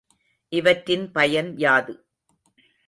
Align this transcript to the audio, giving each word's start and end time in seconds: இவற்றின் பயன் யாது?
இவற்றின் 0.51 1.05
பயன் 1.11 1.51
யாது? 1.57 1.93